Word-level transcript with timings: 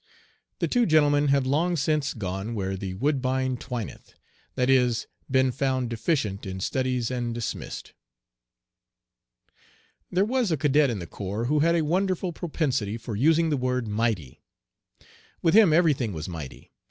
The 0.57 0.67
two 0.67 0.87
gentlemen 0.87 1.27
have 1.27 1.45
long 1.45 1.75
since 1.75 2.15
gone 2.15 2.55
where 2.55 2.75
the 2.75 2.95
"woodbine 2.95 3.57
twineth" 3.57 4.15
that 4.55 4.67
is, 4.67 5.05
been 5.29 5.51
found 5.51 5.91
deficient 5.91 6.43
in 6.43 6.59
studies 6.59 7.11
and 7.11 7.35
dismissed. 7.35 7.93
There 10.11 10.25
was 10.25 10.51
a 10.51 10.57
cadet 10.57 10.89
in 10.89 10.97
the 10.97 11.05
corps 11.05 11.45
who 11.45 11.59
had 11.59 11.75
a 11.75 11.83
wonderful 11.85 12.33
propensity 12.33 12.97
for 12.97 13.15
using 13.15 13.51
the 13.51 13.57
word 13.57 13.87
"mighty." 13.87 14.41
With 15.43 15.53
him 15.53 15.71
everything 15.71 16.13
was 16.13 16.27
"mighty." 16.27 16.71